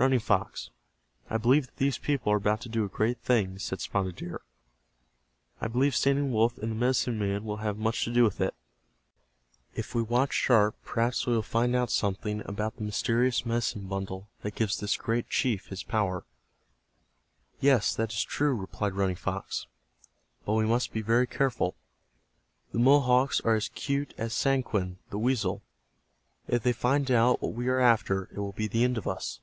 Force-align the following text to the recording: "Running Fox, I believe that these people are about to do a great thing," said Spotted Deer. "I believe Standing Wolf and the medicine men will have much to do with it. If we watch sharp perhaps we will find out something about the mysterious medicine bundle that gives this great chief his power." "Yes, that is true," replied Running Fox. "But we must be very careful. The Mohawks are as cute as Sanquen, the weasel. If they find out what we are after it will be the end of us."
"Running 0.00 0.20
Fox, 0.20 0.70
I 1.28 1.38
believe 1.38 1.66
that 1.66 1.76
these 1.78 1.98
people 1.98 2.32
are 2.32 2.36
about 2.36 2.60
to 2.60 2.68
do 2.68 2.84
a 2.84 2.88
great 2.88 3.18
thing," 3.18 3.58
said 3.58 3.80
Spotted 3.80 4.14
Deer. 4.14 4.42
"I 5.60 5.66
believe 5.66 5.96
Standing 5.96 6.30
Wolf 6.30 6.56
and 6.58 6.70
the 6.70 6.76
medicine 6.76 7.18
men 7.18 7.42
will 7.42 7.56
have 7.56 7.76
much 7.76 8.04
to 8.04 8.12
do 8.12 8.22
with 8.22 8.40
it. 8.40 8.54
If 9.74 9.96
we 9.96 10.02
watch 10.02 10.32
sharp 10.34 10.76
perhaps 10.84 11.26
we 11.26 11.32
will 11.32 11.42
find 11.42 11.74
out 11.74 11.90
something 11.90 12.42
about 12.46 12.76
the 12.76 12.84
mysterious 12.84 13.44
medicine 13.44 13.88
bundle 13.88 14.28
that 14.42 14.54
gives 14.54 14.78
this 14.78 14.96
great 14.96 15.28
chief 15.30 15.66
his 15.66 15.82
power." 15.82 16.24
"Yes, 17.58 17.92
that 17.96 18.12
is 18.12 18.22
true," 18.22 18.54
replied 18.54 18.92
Running 18.94 19.16
Fox. 19.16 19.66
"But 20.44 20.52
we 20.52 20.64
must 20.64 20.92
be 20.92 21.00
very 21.02 21.26
careful. 21.26 21.74
The 22.70 22.78
Mohawks 22.78 23.40
are 23.40 23.56
as 23.56 23.68
cute 23.70 24.14
as 24.16 24.32
Sanquen, 24.32 24.98
the 25.10 25.18
weasel. 25.18 25.64
If 26.46 26.62
they 26.62 26.72
find 26.72 27.10
out 27.10 27.42
what 27.42 27.54
we 27.54 27.66
are 27.66 27.80
after 27.80 28.26
it 28.30 28.38
will 28.38 28.52
be 28.52 28.68
the 28.68 28.84
end 28.84 28.96
of 28.96 29.08
us." 29.08 29.40